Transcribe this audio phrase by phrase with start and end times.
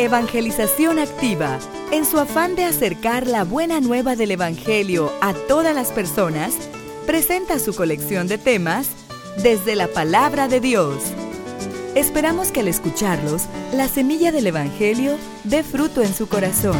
[0.00, 1.58] Evangelización Activa,
[1.92, 6.54] en su afán de acercar la buena nueva del Evangelio a todas las personas,
[7.04, 8.88] presenta su colección de temas
[9.42, 11.02] desde la palabra de Dios.
[11.94, 13.42] Esperamos que al escucharlos,
[13.74, 16.78] la semilla del Evangelio dé fruto en su corazón.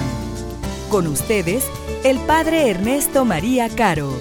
[0.89, 1.67] Con ustedes,
[2.05, 4.15] el Padre Ernesto María Caro.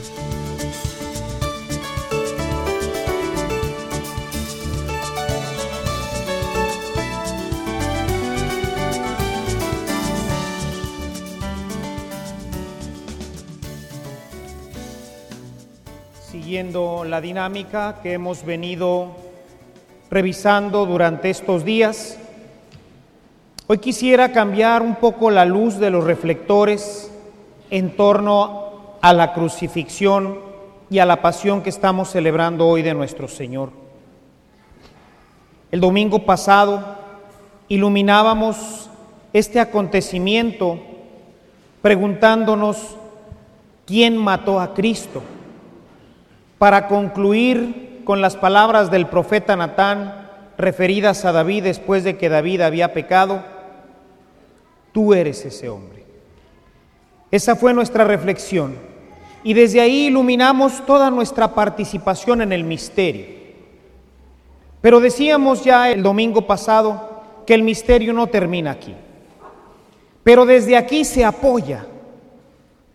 [16.60, 19.16] La dinámica que hemos venido
[20.12, 22.18] revisando durante estos días,
[23.68, 27.10] hoy quisiera cambiar un poco la luz de los reflectores
[27.70, 30.40] en torno a la crucifixión
[30.90, 33.70] y a la pasión que estamos celebrando hoy de nuestro Señor.
[35.72, 36.84] El domingo pasado
[37.70, 38.90] iluminábamos
[39.32, 40.78] este acontecimiento
[41.82, 42.98] preguntándonos
[43.86, 45.24] quién mató a Cristo
[46.60, 52.62] para concluir con las palabras del profeta Natán referidas a David después de que David
[52.62, 53.44] había pecado,
[54.92, 56.04] tú eres ese hombre.
[57.32, 58.76] Esa fue nuestra reflexión
[59.42, 63.40] y desde ahí iluminamos toda nuestra participación en el misterio.
[64.82, 68.96] Pero decíamos ya el domingo pasado que el misterio no termina aquí.
[70.24, 71.86] Pero desde aquí se apoya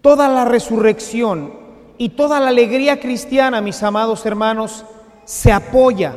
[0.02, 1.63] toda la resurrección
[1.98, 4.84] y toda la alegría cristiana, mis amados hermanos,
[5.24, 6.14] se apoya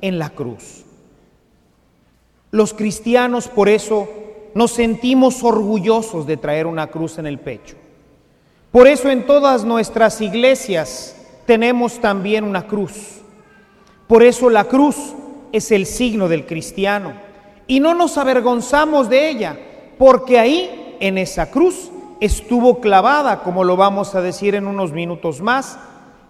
[0.00, 0.84] en la cruz.
[2.50, 4.08] Los cristianos por eso
[4.54, 7.76] nos sentimos orgullosos de traer una cruz en el pecho.
[8.72, 13.22] Por eso en todas nuestras iglesias tenemos también una cruz.
[14.06, 15.14] Por eso la cruz
[15.52, 17.12] es el signo del cristiano.
[17.66, 19.58] Y no nos avergonzamos de ella,
[19.98, 21.90] porque ahí, en esa cruz,
[22.20, 25.78] estuvo clavada, como lo vamos a decir en unos minutos más,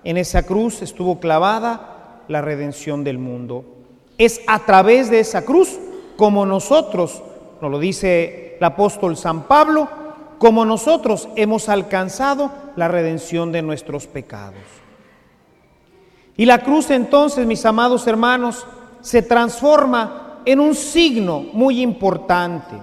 [0.05, 3.65] en esa cruz estuvo clavada la redención del mundo.
[4.19, 5.79] Es a través de esa cruz
[6.17, 7.23] como nosotros,
[7.61, 9.89] nos lo dice el apóstol San Pablo,
[10.39, 14.63] como nosotros hemos alcanzado la redención de nuestros pecados.
[16.37, 18.67] Y la cruz entonces, mis amados hermanos,
[19.01, 22.77] se transforma en un signo muy importante.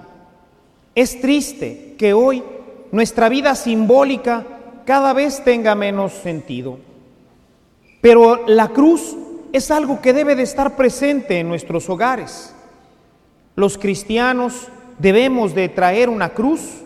[0.94, 2.42] Es triste que hoy
[2.92, 4.44] nuestra vida simbólica
[4.84, 6.78] cada vez tenga menos sentido.
[8.00, 9.16] Pero la cruz
[9.52, 12.54] es algo que debe de estar presente en nuestros hogares.
[13.54, 16.82] Los cristianos debemos de traer una cruz.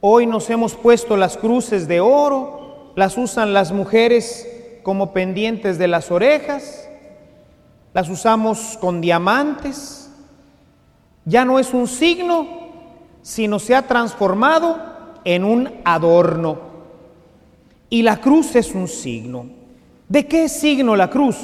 [0.00, 4.46] Hoy nos hemos puesto las cruces de oro, las usan las mujeres
[4.82, 6.88] como pendientes de las orejas,
[7.94, 10.10] las usamos con diamantes.
[11.24, 12.65] Ya no es un signo,
[13.26, 14.78] sino se ha transformado
[15.24, 16.58] en un adorno.
[17.90, 19.46] Y la cruz es un signo.
[20.08, 21.36] ¿De qué signo la cruz?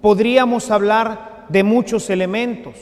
[0.00, 2.72] Podríamos hablar de muchos elementos.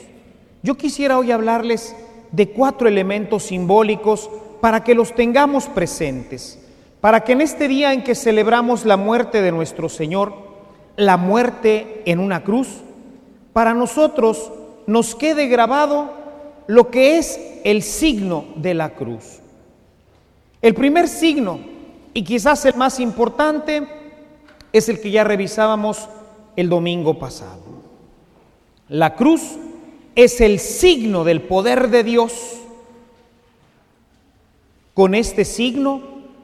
[0.63, 1.93] Yo quisiera hoy hablarles
[2.31, 4.29] de cuatro elementos simbólicos
[4.61, 6.65] para que los tengamos presentes,
[7.01, 10.31] para que en este día en que celebramos la muerte de nuestro Señor,
[10.95, 12.69] la muerte en una cruz,
[13.51, 14.49] para nosotros
[14.87, 16.18] nos quede grabado
[16.69, 19.39] lo que es el signo de la cruz.
[20.61, 21.59] El primer signo,
[22.13, 23.87] y quizás el más importante,
[24.71, 26.07] es el que ya revisábamos
[26.55, 27.63] el domingo pasado.
[28.87, 29.57] La cruz
[30.13, 32.59] es el signo del poder de Dios.
[34.93, 36.03] Con este signo,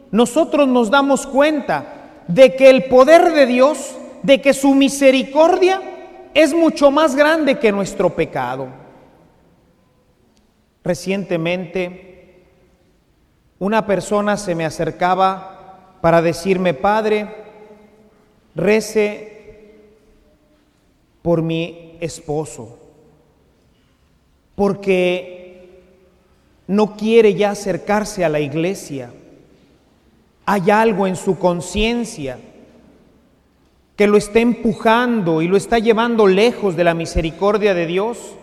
[0.09, 5.83] nosotros nos damos cuenta de que el poder de Dios, de que su misericordia
[6.33, 8.84] es mucho más grande que nuestro pecado.
[10.85, 12.43] Recientemente,
[13.57, 17.27] una persona se me acercaba para decirme, Padre,
[18.53, 19.73] rece
[21.23, 22.77] por mi esposo,
[24.53, 25.81] porque
[26.67, 29.11] no quiere ya acercarse a la iglesia.
[30.45, 32.37] Hay algo en su conciencia
[33.95, 38.35] que lo está empujando y lo está llevando lejos de la misericordia de Dios.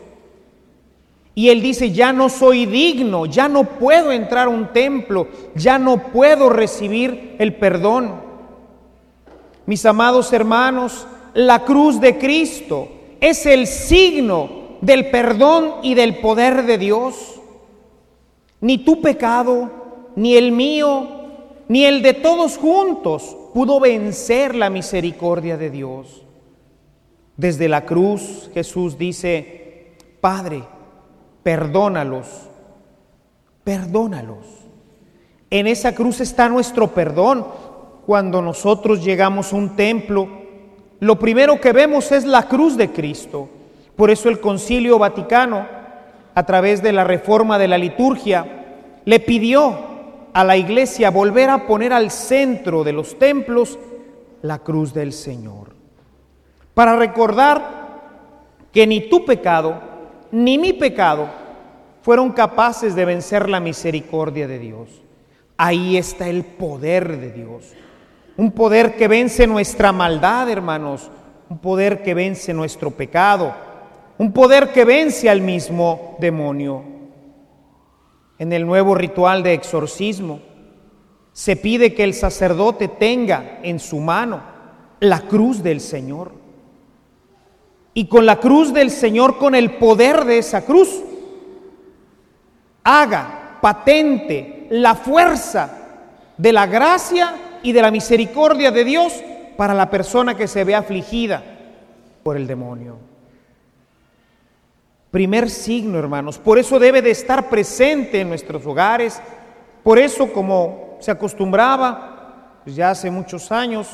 [1.34, 5.78] Y él dice, ya no soy digno, ya no puedo entrar a un templo, ya
[5.78, 8.20] no puedo recibir el perdón.
[9.64, 12.88] Mis amados hermanos, la cruz de Cristo
[13.20, 17.40] es el signo del perdón y del poder de Dios.
[18.60, 19.70] Ni tu pecado,
[20.16, 21.08] ni el mío,
[21.68, 26.22] ni el de todos juntos pudo vencer la misericordia de Dios.
[27.36, 30.64] Desde la cruz Jesús dice, Padre,
[31.42, 32.26] perdónalos,
[33.64, 34.46] perdónalos.
[35.50, 37.46] En esa cruz está nuestro perdón.
[38.06, 40.28] Cuando nosotros llegamos a un templo,
[41.00, 43.48] lo primero que vemos es la cruz de Cristo.
[43.96, 45.66] Por eso el Concilio Vaticano,
[46.34, 48.64] a través de la reforma de la liturgia,
[49.04, 49.76] le pidió
[50.32, 53.78] a la iglesia volver a poner al centro de los templos
[54.40, 55.74] la cruz del Señor.
[56.74, 57.82] Para recordar
[58.72, 59.91] que ni tu pecado
[60.32, 61.28] ni mi pecado
[62.02, 64.88] fueron capaces de vencer la misericordia de Dios.
[65.56, 67.72] Ahí está el poder de Dios.
[68.36, 71.10] Un poder que vence nuestra maldad, hermanos.
[71.48, 73.54] Un poder que vence nuestro pecado.
[74.18, 76.82] Un poder que vence al mismo demonio.
[78.38, 80.40] En el nuevo ritual de exorcismo
[81.32, 84.42] se pide que el sacerdote tenga en su mano
[84.98, 86.41] la cruz del Señor.
[87.94, 91.02] Y con la cruz del Señor, con el poder de esa cruz,
[92.84, 95.70] haga patente la fuerza
[96.36, 99.12] de la gracia y de la misericordia de Dios
[99.56, 101.42] para la persona que se ve afligida
[102.22, 102.96] por el demonio.
[105.10, 106.38] Primer signo, hermanos.
[106.38, 109.20] Por eso debe de estar presente en nuestros hogares.
[109.82, 112.08] Por eso, como se acostumbraba
[112.64, 113.88] pues ya hace muchos años,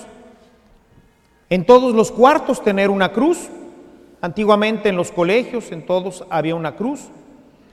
[1.49, 3.49] en todos los cuartos tener una cruz.
[4.21, 7.09] Antiguamente en los colegios, en todos había una cruz.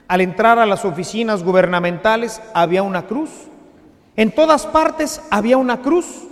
[0.08, 3.30] Al entrar a las oficinas gubernamentales había una cruz.
[4.14, 6.24] En todas partes había una cruz.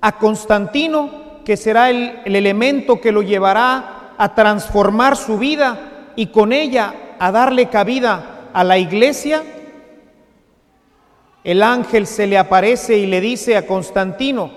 [0.00, 6.26] A Constantino, que será el, el elemento que lo llevará a transformar su vida y
[6.26, 9.42] con ella a darle cabida a la iglesia,
[11.44, 14.50] el ángel se le aparece y le dice a Constantino,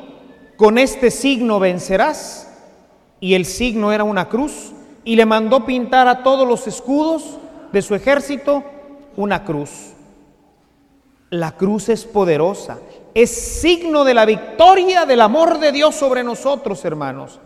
[0.58, 2.48] con este signo vencerás.
[3.20, 4.74] Y el signo era una cruz.
[5.04, 7.38] Y le mandó pintar a todos los escudos
[7.72, 8.64] de su ejército
[9.16, 9.94] una cruz.
[11.30, 12.80] La cruz es poderosa,
[13.14, 17.40] es signo de la victoria del amor de Dios sobre nosotros, hermanos.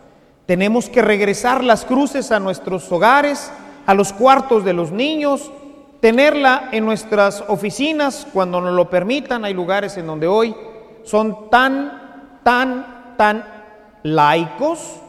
[0.44, 3.50] Tenemos que regresar las cruces a nuestros hogares,
[3.86, 5.50] a los cuartos de los niños,
[6.00, 9.44] tenerla en nuestras oficinas cuando nos lo permitan.
[9.44, 10.54] Hay lugares en donde hoy
[11.04, 13.44] son tan, tan tan
[14.02, 15.00] laicos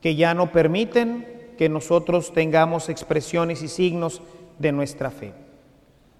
[0.00, 4.22] que ya no permiten que nosotros tengamos expresiones y signos
[4.58, 5.32] de nuestra fe.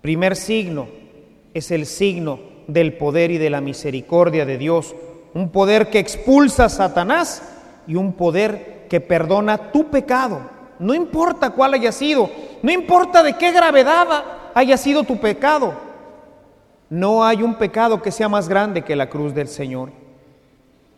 [0.00, 0.88] Primer signo
[1.54, 4.94] es el signo del poder y de la misericordia de Dios,
[5.34, 7.42] un poder que expulsa a Satanás
[7.86, 10.40] y un poder que perdona tu pecado.
[10.78, 12.30] No importa cuál haya sido,
[12.62, 15.74] no importa de qué gravedad haya sido tu pecado.
[16.90, 19.90] No hay un pecado que sea más grande que la cruz del Señor.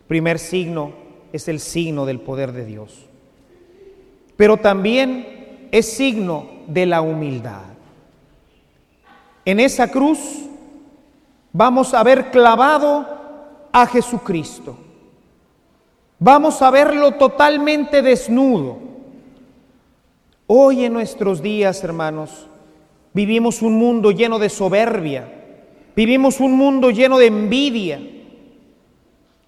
[0.07, 0.91] Primer signo
[1.33, 3.06] es el signo del poder de Dios.
[4.37, 7.63] Pero también es signo de la humildad.
[9.43, 10.19] En esa cruz
[11.51, 13.05] vamos a ver clavado
[13.71, 14.77] a Jesucristo.
[16.19, 18.77] Vamos a verlo totalmente desnudo.
[20.47, 22.47] Hoy en nuestros días, hermanos,
[23.13, 25.27] vivimos un mundo lleno de soberbia,
[25.95, 27.99] vivimos un mundo lleno de envidia,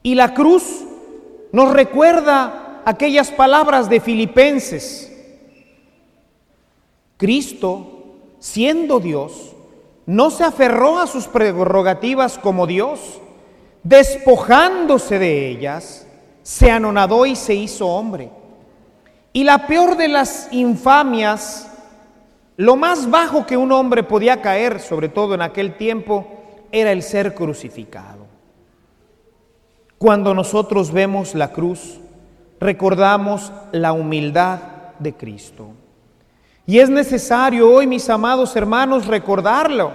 [0.04, 0.84] y la cruz
[1.52, 5.12] nos recuerda aquellas palabras de Filipenses.
[7.18, 9.56] Cristo, siendo Dios,
[10.06, 13.22] no se aferró a sus prerrogativas como Dios,
[13.84, 16.08] despojándose de ellas,
[16.42, 18.32] se anonadó y se hizo hombre.
[19.34, 21.72] Y la peor de las infamias,
[22.58, 26.26] lo más bajo que un hombre podía caer, sobre todo en aquel tiempo,
[26.72, 28.26] era el ser crucificado.
[30.00, 32.00] Cuando nosotros vemos la cruz,
[32.60, 34.60] recordamos la humildad
[35.00, 35.70] de Cristo.
[36.66, 39.92] Y es necesario hoy, mis amados hermanos, recordarlo,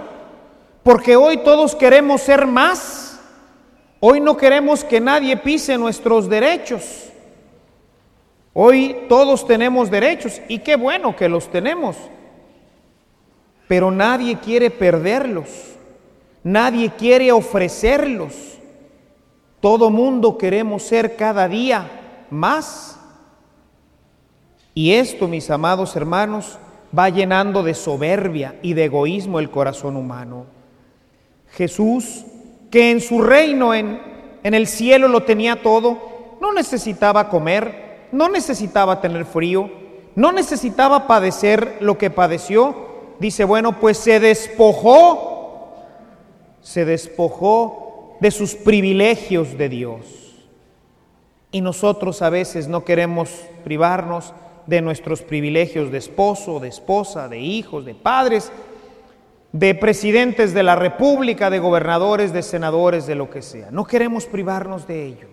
[0.82, 3.20] porque hoy todos queremos ser más.
[4.00, 7.10] Hoy no queremos que nadie pise nuestros derechos.
[8.52, 11.96] Hoy todos tenemos derechos y qué bueno que los tenemos,
[13.66, 15.48] pero nadie quiere perderlos,
[16.44, 18.34] nadie quiere ofrecerlos.
[19.60, 22.98] Todo mundo queremos ser cada día más.
[24.74, 26.58] Y esto, mis amados hermanos,
[26.96, 30.46] va llenando de soberbia y de egoísmo el corazón humano.
[31.52, 32.24] Jesús,
[32.70, 34.00] que en su reino en,
[34.42, 39.70] en el cielo lo tenía todo, no necesitaba comer, no necesitaba tener frío,
[40.14, 42.74] no necesitaba padecer lo que padeció.
[43.18, 45.76] Dice, bueno, pues se despojó,
[46.60, 50.23] se despojó de sus privilegios de Dios.
[51.54, 53.30] Y nosotros a veces no queremos
[53.62, 54.34] privarnos
[54.66, 58.50] de nuestros privilegios de esposo, de esposa, de hijos, de padres,
[59.52, 63.70] de presidentes de la República, de gobernadores, de senadores, de lo que sea.
[63.70, 65.28] No queremos privarnos de ello.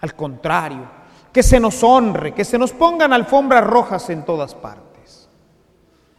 [0.00, 0.90] Al contrario,
[1.32, 5.28] que se nos honre, que se nos pongan alfombras rojas en todas partes.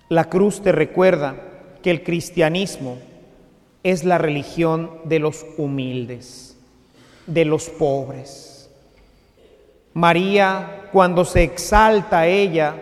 [0.07, 1.35] La cruz te recuerda
[1.83, 2.97] que el cristianismo
[3.83, 6.57] es la religión de los humildes,
[7.27, 8.49] de los pobres.
[9.93, 12.75] María, cuando se exalta ella,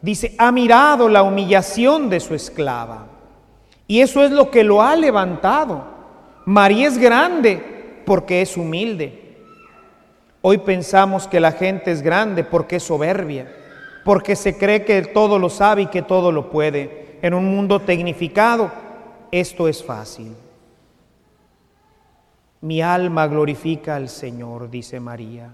[0.00, 3.06] dice, ha mirado la humillación de su esclava.
[3.86, 5.84] Y eso es lo que lo ha levantado.
[6.44, 9.36] María es grande porque es humilde.
[10.40, 13.52] Hoy pensamos que la gente es grande porque es soberbia,
[14.04, 17.18] porque se cree que todo lo sabe y que todo lo puede.
[17.22, 18.72] En un mundo tecnificado,
[19.30, 20.34] esto es fácil.
[22.60, 25.50] Mi alma glorifica al Señor, dice María.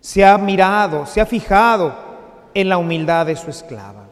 [0.00, 1.94] Se ha mirado, se ha fijado
[2.54, 4.06] en la humildad de su esclava.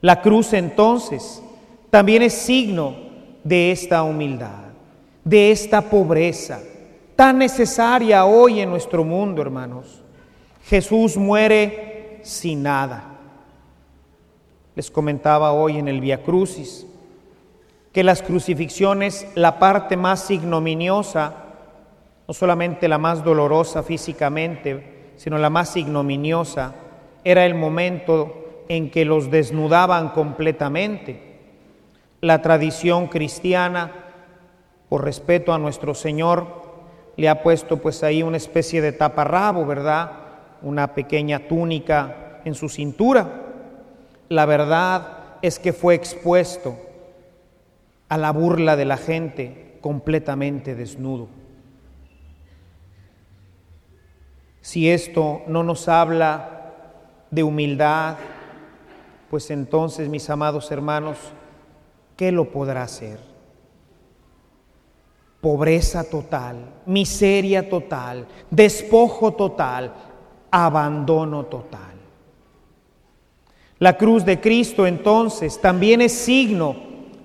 [0.00, 1.42] La cruz entonces
[1.90, 2.94] también es signo
[3.44, 4.70] de esta humildad,
[5.24, 6.60] de esta pobreza
[7.16, 10.02] tan necesaria hoy en nuestro mundo, hermanos.
[10.66, 13.04] Jesús muere sin nada.
[14.74, 16.86] Les comentaba hoy en el Via Crucis
[17.92, 21.41] que las crucifixiones, la parte más ignominiosa,
[22.26, 26.74] no solamente la más dolorosa físicamente, sino la más ignominiosa,
[27.24, 31.32] era el momento en que los desnudaban completamente
[32.22, 33.90] la tradición cristiana,
[34.88, 36.46] por respeto a nuestro Señor,
[37.16, 40.12] le ha puesto pues ahí una especie de taparrabo, ¿verdad?
[40.62, 43.28] Una pequeña túnica en su cintura.
[44.28, 46.76] La verdad es que fue expuesto
[48.08, 51.28] a la burla de la gente completamente desnudo.
[54.62, 56.72] Si esto no nos habla
[57.30, 58.16] de humildad,
[59.28, 61.18] pues entonces, mis amados hermanos,
[62.16, 63.18] ¿qué lo podrá hacer?
[65.40, 69.92] Pobreza total, miseria total, despojo total,
[70.52, 71.80] abandono total.
[73.80, 76.76] La cruz de Cristo entonces también es signo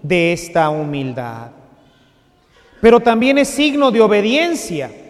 [0.02, 1.52] de esta humildad,
[2.82, 5.07] pero también es signo de obediencia.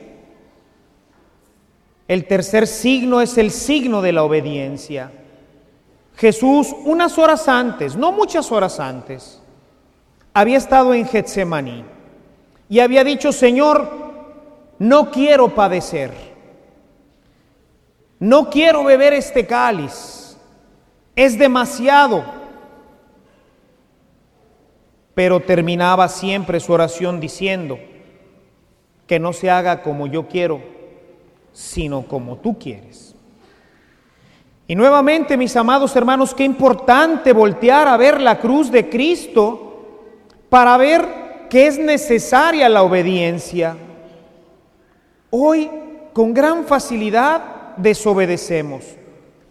[2.08, 5.12] El tercer signo es el signo de la obediencia.
[6.16, 9.42] Jesús unas horas antes, no muchas horas antes,
[10.34, 11.84] había estado en Getsemaní
[12.70, 13.90] y había dicho, Señor,
[14.80, 16.12] no quiero padecer,
[18.20, 20.38] no quiero beber este cáliz,
[21.16, 22.24] es demasiado.
[25.14, 27.80] Pero terminaba siempre su oración diciendo,
[29.08, 30.77] que no se haga como yo quiero,
[31.58, 33.16] sino como tú quieres.
[34.68, 39.96] Y nuevamente, mis amados hermanos, qué importante voltear a ver la cruz de Cristo
[40.50, 43.76] para ver que es necesaria la obediencia.
[45.32, 45.72] Hoy
[46.14, 48.84] con gran facilidad desobedecemos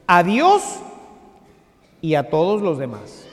[0.06, 0.62] a Dios
[2.00, 3.26] y a todos los demás.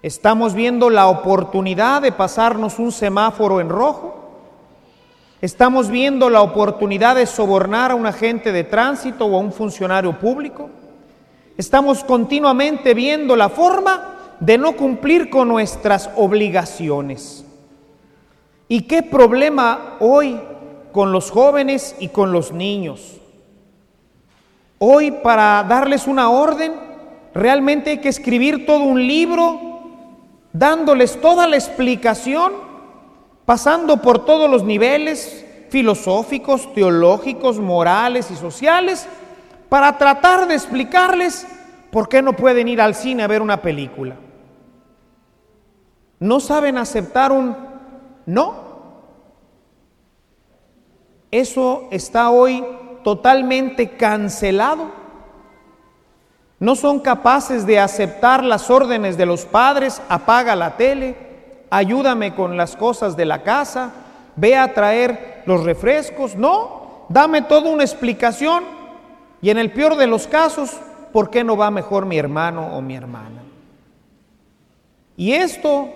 [0.00, 4.17] Estamos viendo la oportunidad de pasarnos un semáforo en rojo.
[5.40, 10.18] Estamos viendo la oportunidad de sobornar a un agente de tránsito o a un funcionario
[10.18, 10.68] público.
[11.56, 17.44] Estamos continuamente viendo la forma de no cumplir con nuestras obligaciones.
[18.66, 20.40] ¿Y qué problema hoy
[20.92, 23.18] con los jóvenes y con los niños?
[24.78, 26.72] Hoy para darles una orden,
[27.32, 29.60] realmente hay que escribir todo un libro
[30.52, 32.52] dándoles toda la explicación,
[33.48, 39.08] pasando por todos los niveles filosóficos, teológicos, morales y sociales,
[39.70, 41.46] para tratar de explicarles
[41.90, 44.16] por qué no pueden ir al cine a ver una película.
[46.20, 47.56] No saben aceptar un
[48.26, 48.54] no.
[51.30, 52.62] Eso está hoy
[53.02, 54.90] totalmente cancelado.
[56.58, 61.27] No son capaces de aceptar las órdenes de los padres, apaga la tele,
[61.70, 63.92] ayúdame con las cosas de la casa,
[64.36, 66.36] ve a traer los refrescos.
[66.36, 68.64] No, dame toda una explicación
[69.40, 70.76] y en el peor de los casos,
[71.12, 73.42] ¿por qué no va mejor mi hermano o mi hermana?
[75.16, 75.88] Y esto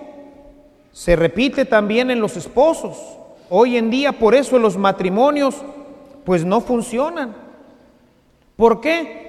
[0.91, 2.97] se repite también en los esposos.
[3.49, 5.55] Hoy en día por eso los matrimonios
[6.25, 7.35] pues no funcionan.
[8.55, 9.23] ¿Por qué?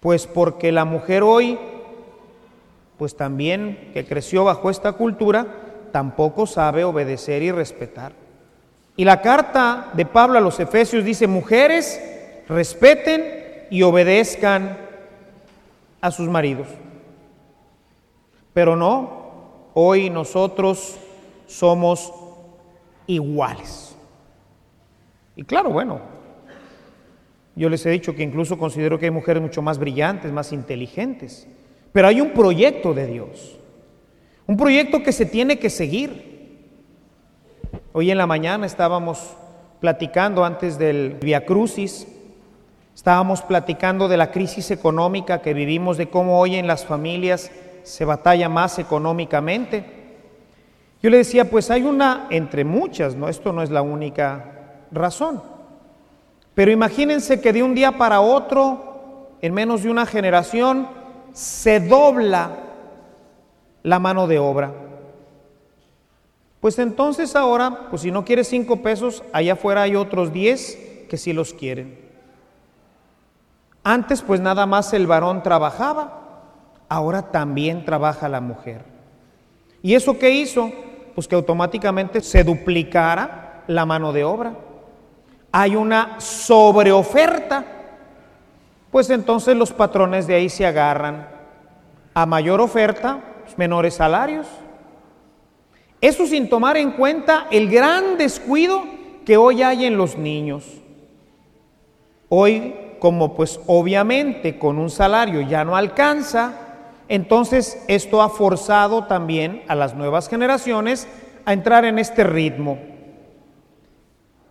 [0.00, 1.58] Pues porque la mujer hoy
[3.00, 5.46] pues también que creció bajo esta cultura
[5.90, 8.12] tampoco sabe obedecer y respetar.
[8.94, 11.98] Y la carta de Pablo a los Efesios dice, mujeres,
[12.46, 14.76] respeten y obedezcan
[16.02, 16.68] a sus maridos.
[18.52, 20.98] Pero no, hoy nosotros
[21.46, 22.12] somos
[23.06, 23.96] iguales.
[25.36, 26.02] Y claro, bueno,
[27.56, 31.48] yo les he dicho que incluso considero que hay mujeres mucho más brillantes, más inteligentes,
[31.92, 33.58] pero hay un proyecto de Dios,
[34.46, 36.30] un proyecto que se tiene que seguir.
[37.92, 39.36] Hoy en la mañana estábamos
[39.80, 42.06] platicando antes del Via Crucis,
[42.94, 47.50] estábamos platicando de la crisis económica que vivimos, de cómo hoy en las familias
[47.82, 49.84] se batalla más económicamente.
[51.02, 55.42] Yo le decía, pues hay una entre muchas, no, esto no es la única razón.
[56.54, 60.99] Pero imagínense que de un día para otro, en menos de una generación,
[61.32, 62.50] se dobla
[63.82, 64.72] la mano de obra.
[66.60, 71.16] Pues entonces ahora, pues si no quieres cinco pesos, allá afuera hay otros diez que
[71.16, 71.98] sí los quieren.
[73.82, 76.20] Antes pues nada más el varón trabajaba,
[76.88, 78.84] ahora también trabaja la mujer.
[79.82, 80.70] ¿Y eso qué hizo?
[81.14, 84.54] Pues que automáticamente se duplicara la mano de obra.
[85.52, 87.64] Hay una sobreoferta,
[88.90, 91.28] pues entonces los patrones de ahí se agarran
[92.14, 94.46] a mayor oferta, pues menores salarios.
[96.00, 98.82] Eso sin tomar en cuenta el gran descuido
[99.24, 100.64] que hoy hay en los niños.
[102.28, 106.52] Hoy, como pues obviamente con un salario ya no alcanza,
[107.08, 111.06] entonces esto ha forzado también a las nuevas generaciones
[111.44, 112.78] a entrar en este ritmo.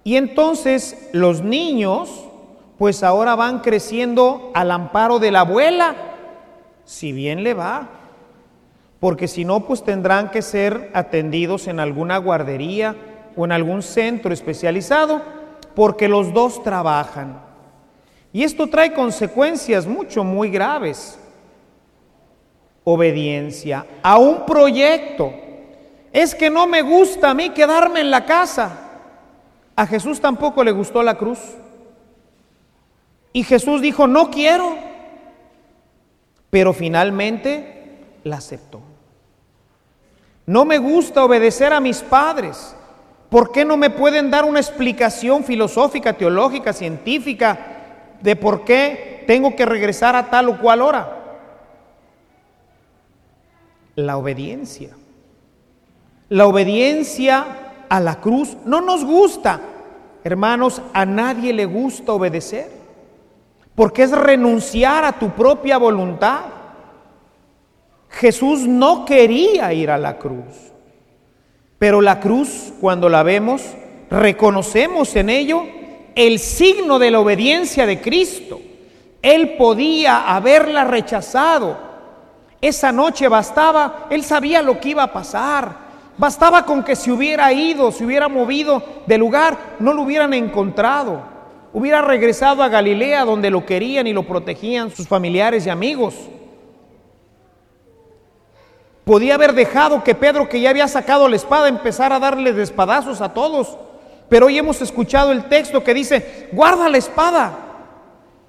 [0.03, 2.28] Y entonces los niños
[2.79, 5.95] pues ahora van creciendo al amparo de la abuela,
[6.83, 7.99] si bien le va
[8.99, 12.95] porque si no, pues tendrán que ser atendidos en alguna guardería
[13.35, 15.21] o en algún centro especializado,
[15.73, 17.41] porque los dos trabajan.
[18.33, 21.17] Y esto trae consecuencias mucho, muy graves.
[22.83, 25.31] Obediencia a un proyecto.
[26.11, 28.71] Es que no me gusta a mí quedarme en la casa.
[29.75, 31.39] A Jesús tampoco le gustó la cruz.
[33.33, 34.77] Y Jesús dijo, no quiero.
[36.49, 38.81] Pero finalmente la aceptó.
[40.45, 42.75] No me gusta obedecer a mis padres.
[43.29, 47.59] ¿Por qué no me pueden dar una explicación filosófica, teológica, científica
[48.21, 51.15] de por qué tengo que regresar a tal o cual hora?
[53.95, 54.89] La obediencia.
[56.29, 57.45] La obediencia
[57.87, 59.61] a la cruz no nos gusta.
[60.23, 62.78] Hermanos, a nadie le gusta obedecer.
[63.79, 66.41] Porque es renunciar a tu propia voluntad.
[68.09, 70.73] Jesús no quería ir a la cruz,
[71.77, 73.61] pero la cruz, cuando la vemos,
[74.09, 75.63] reconocemos en ello
[76.13, 78.59] el signo de la obediencia de Cristo.
[79.21, 81.77] Él podía haberla rechazado.
[82.59, 85.73] Esa noche bastaba, él sabía lo que iba a pasar.
[86.17, 91.38] Bastaba con que se hubiera ido, se hubiera movido de lugar, no lo hubieran encontrado.
[91.71, 96.15] Hubiera regresado a Galilea donde lo querían y lo protegían sus familiares y amigos.
[99.05, 102.63] Podía haber dejado que Pedro, que ya había sacado la espada, empezara a darle de
[102.63, 103.77] espadazos a todos.
[104.29, 107.57] Pero hoy hemos escuchado el texto que dice, guarda la espada.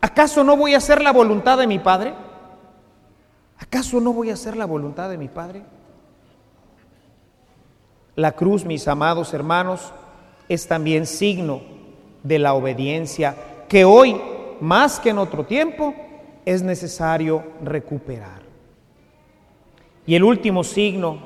[0.01, 2.15] ¿Acaso no voy a hacer la voluntad de mi Padre?
[3.59, 5.63] ¿Acaso no voy a hacer la voluntad de mi Padre?
[8.17, 9.93] La cruz, mis amados hermanos,
[10.49, 11.80] es también signo
[12.23, 13.37] de la obediencia
[13.69, 14.21] que hoy,
[14.61, 15.95] más que en otro tiempo,
[16.45, 18.41] es necesario recuperar.
[20.07, 21.19] Y el último signo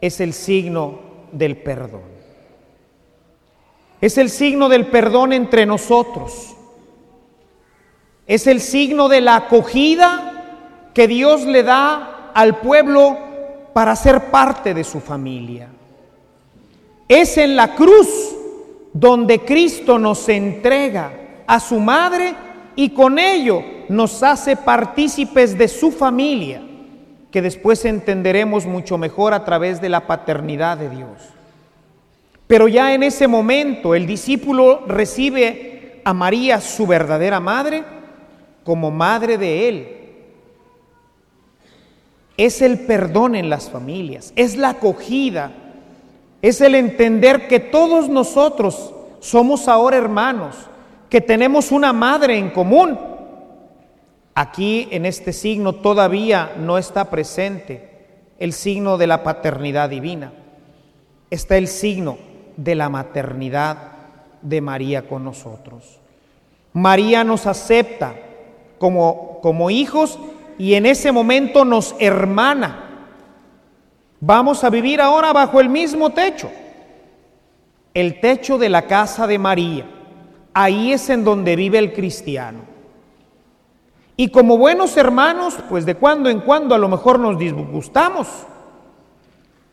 [0.00, 0.98] es el signo
[1.32, 2.18] del perdón.
[4.00, 6.54] Es el signo del perdón entre nosotros.
[8.26, 13.16] Es el signo de la acogida que Dios le da al pueblo
[13.72, 15.68] para ser parte de su familia.
[17.08, 18.36] Es en la cruz
[18.92, 21.12] donde Cristo nos entrega
[21.46, 22.34] a su madre
[22.76, 26.62] y con ello nos hace partícipes de su familia
[27.30, 31.18] que después entenderemos mucho mejor a través de la paternidad de Dios.
[32.46, 37.84] Pero ya en ese momento el discípulo recibe a María, su verdadera madre,
[38.64, 39.88] como madre de él.
[42.38, 45.52] Es el perdón en las familias, es la acogida,
[46.42, 50.56] es el entender que todos nosotros somos ahora hermanos,
[51.08, 52.98] que tenemos una madre en común
[54.40, 57.90] Aquí en este signo todavía no está presente
[58.38, 60.32] el signo de la paternidad divina.
[61.28, 62.18] Está el signo
[62.56, 63.78] de la maternidad
[64.40, 65.98] de María con nosotros.
[66.72, 68.14] María nos acepta
[68.78, 70.20] como, como hijos
[70.56, 72.87] y en ese momento nos hermana.
[74.20, 76.50] Vamos a vivir ahora bajo el mismo techo,
[77.94, 79.86] el techo de la casa de María.
[80.52, 82.60] Ahí es en donde vive el cristiano.
[84.16, 88.26] Y como buenos hermanos, pues de cuando en cuando a lo mejor nos disgustamos.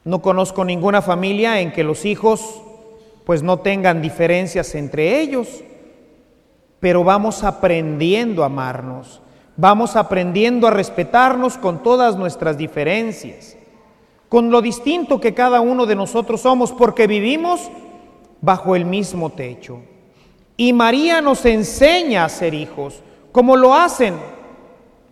[0.04, 2.62] No conozco ninguna familia en que los hijos
[3.26, 5.64] pues no tengan diferencias entre ellos,
[6.80, 9.22] pero vamos aprendiendo a amarnos,
[9.58, 13.58] vamos aprendiendo a respetarnos con todas nuestras diferencias,
[14.30, 17.70] con lo distinto que cada uno de nosotros somos, porque vivimos
[18.42, 19.80] bajo el mismo techo.
[20.58, 24.16] Y María nos enseña a ser hijos, como lo hacen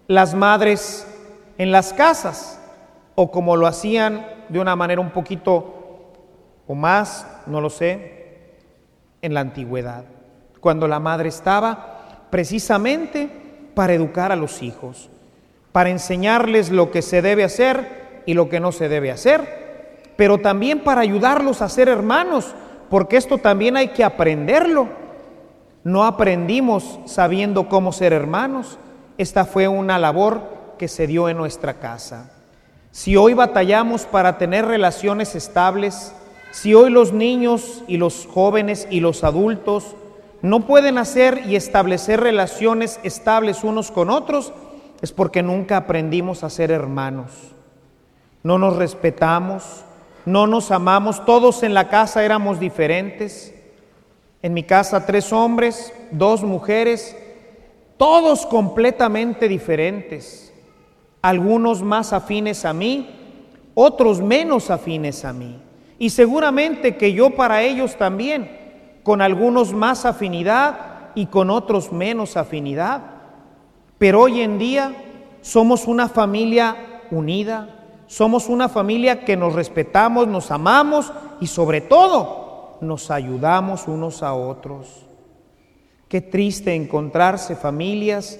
[0.07, 1.07] las madres
[1.57, 2.59] en las casas,
[3.15, 5.81] o como lo hacían de una manera un poquito
[6.67, 8.23] o más, no lo sé,
[9.21, 10.05] en la antigüedad,
[10.59, 13.29] cuando la madre estaba precisamente
[13.73, 15.09] para educar a los hijos,
[15.71, 20.37] para enseñarles lo que se debe hacer y lo que no se debe hacer, pero
[20.39, 22.53] también para ayudarlos a ser hermanos,
[22.89, 24.87] porque esto también hay que aprenderlo.
[25.83, 28.77] No aprendimos sabiendo cómo ser hermanos,
[29.17, 30.41] esta fue una labor
[30.77, 32.31] que se dio en nuestra casa.
[32.91, 36.13] Si hoy batallamos para tener relaciones estables,
[36.51, 39.95] si hoy los niños y los jóvenes y los adultos
[40.43, 44.53] no pueden hacer y establecer relaciones estables unos con otros,
[45.01, 47.31] es porque nunca aprendimos a ser hermanos.
[48.43, 49.85] No nos respetamos,
[50.25, 53.53] no nos amamos, todos en la casa éramos diferentes.
[54.41, 57.15] En mi casa tres hombres, dos mujeres,
[57.97, 60.53] todos completamente diferentes.
[61.21, 63.09] Algunos más afines a mí,
[63.73, 65.61] otros menos afines a mí.
[65.97, 68.51] Y seguramente que yo para ellos también,
[69.03, 73.01] con algunos más afinidad y con otros menos afinidad.
[73.97, 74.93] Pero hoy en día
[75.41, 76.75] somos una familia
[77.11, 77.82] unida,
[78.13, 84.35] somos una familia que nos respetamos, nos amamos y sobre todo nos ayudamos unos a
[84.35, 85.07] otros.
[86.07, 88.39] Qué triste encontrarse familias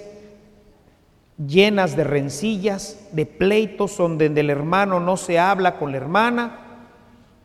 [1.44, 6.60] llenas de rencillas, de pleitos donde el hermano no se habla con la hermana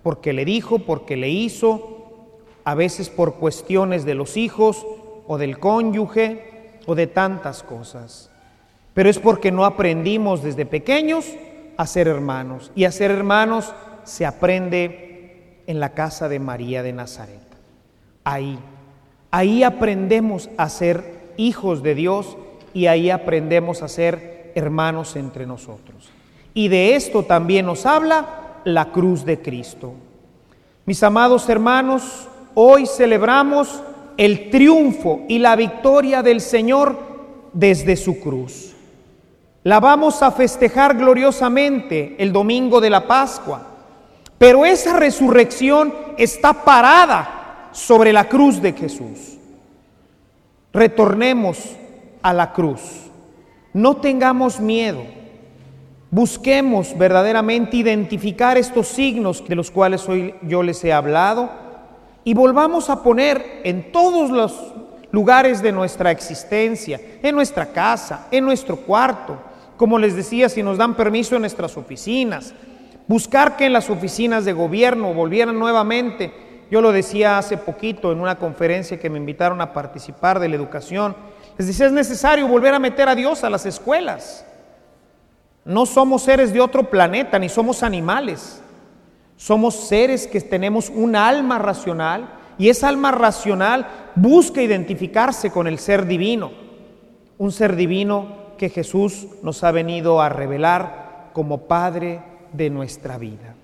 [0.03, 2.29] porque le dijo, porque le hizo,
[2.63, 4.87] a veces por cuestiones de los hijos
[5.27, 8.31] o del cónyuge o de tantas cosas.
[8.93, 11.25] Pero es porque no aprendimos desde pequeños
[11.79, 12.71] a ser hermanos.
[12.75, 13.73] Y a ser hermanos
[14.05, 17.41] se aprende en la casa de María de Nazaret.
[18.25, 18.59] Ahí,
[19.31, 22.37] ahí aprendemos a ser hijos de Dios
[22.75, 26.11] y ahí aprendemos a ser hermanos entre nosotros.
[26.53, 29.95] Y de esto también nos habla la cruz de Cristo.
[30.85, 33.83] Mis amados hermanos, hoy celebramos
[34.17, 36.99] el triunfo y la victoria del Señor
[37.53, 38.68] desde su cruz.
[39.69, 43.67] La vamos a festejar gloriosamente el domingo de la Pascua,
[44.39, 49.37] pero esa resurrección está parada sobre la cruz de Jesús.
[50.73, 51.77] Retornemos
[52.23, 52.81] a la cruz.
[53.75, 55.03] No tengamos miedo.
[56.11, 61.51] Busquemos verdaderamente identificar estos signos de los cuales hoy yo les he hablado
[62.25, 64.73] y volvamos a poner en todos los
[65.11, 69.43] lugares de nuestra existencia, en nuestra casa, en nuestro cuarto,
[69.79, 72.53] como les decía, si nos dan permiso en nuestras oficinas,
[73.07, 76.33] buscar que en las oficinas de gobierno volvieran nuevamente,
[76.71, 80.57] yo lo decía hace poquito en una conferencia que me invitaron a participar de la
[80.57, 81.17] educación,
[81.57, 84.45] les decía, es necesario volver a meter a Dios a las escuelas.
[85.65, 88.63] No somos seres de otro planeta, ni somos animales.
[89.37, 93.87] Somos seres que tenemos un alma racional y esa alma racional
[94.17, 96.51] busca identificarse con el ser divino.
[97.39, 102.21] Un ser divino que Jesús nos ha venido a revelar como Padre
[102.53, 103.55] de nuestra vida.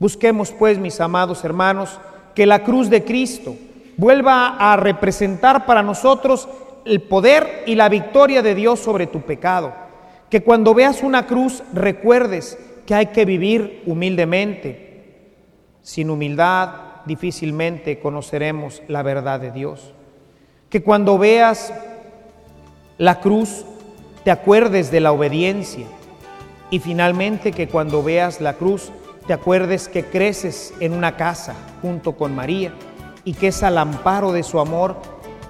[0.00, 2.00] Busquemos pues, mis amados hermanos,
[2.34, 3.54] que la cruz de Cristo
[3.96, 6.48] vuelva a representar para nosotros
[6.84, 9.84] el poder y la victoria de Dios sobre tu pecado
[10.34, 15.30] que cuando veas una cruz recuerdes que hay que vivir humildemente.
[15.80, 16.70] Sin humildad
[17.06, 19.92] difícilmente conoceremos la verdad de Dios.
[20.70, 21.72] Que cuando veas
[22.98, 23.64] la cruz
[24.24, 25.86] te acuerdes de la obediencia.
[26.70, 28.90] Y finalmente que cuando veas la cruz
[29.26, 32.72] te acuerdes que creces en una casa junto con María
[33.24, 34.96] y que es al amparo de su amor,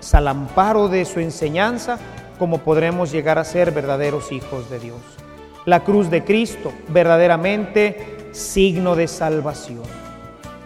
[0.00, 1.98] es al amparo de su enseñanza
[2.38, 5.00] como podremos llegar a ser verdaderos hijos de Dios.
[5.64, 9.82] La cruz de Cristo, verdaderamente signo de salvación.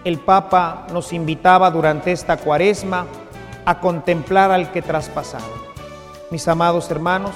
[0.05, 3.07] El Papa nos invitaba durante esta cuaresma
[3.65, 5.45] a contemplar al que traspasaba,
[6.31, 7.35] Mis amados hermanos,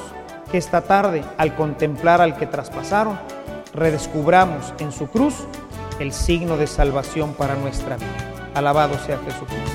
[0.53, 3.19] que esta tarde, al contemplar al que traspasaron,
[3.73, 5.35] redescubramos en su cruz
[5.99, 8.51] el signo de salvación para nuestra vida.
[8.55, 9.71] Alabado sea Jesucristo.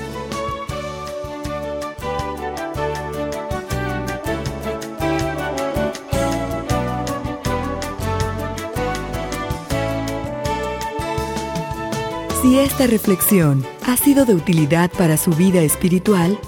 [12.40, 16.38] Si esta reflexión ha sido de utilidad para su vida espiritual,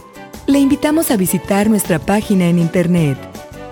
[0.47, 3.30] le invitamos a visitar nuestra página en internet